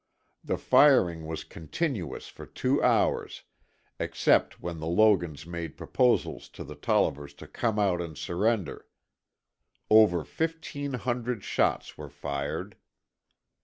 The 0.43 0.57
firing 0.57 1.27
was 1.27 1.43
continuous 1.43 2.27
for 2.27 2.47
two 2.47 2.81
hours, 2.81 3.43
except 3.99 4.59
while 4.59 4.73
the 4.73 4.87
Logans 4.87 5.45
made 5.45 5.77
proposals 5.77 6.49
to 6.57 6.63
the 6.63 6.73
Tollivers 6.73 7.35
to 7.35 7.45
come 7.45 7.77
out 7.77 8.01
and 8.01 8.17
surrender. 8.17 8.87
Over 9.91 10.23
fifteen 10.23 10.93
hundred 10.93 11.43
shots 11.43 11.99
were 11.99 12.09
fired. 12.09 12.77